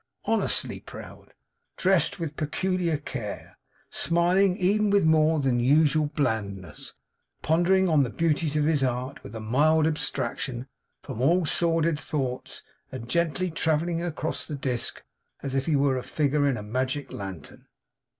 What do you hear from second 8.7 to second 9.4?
art with a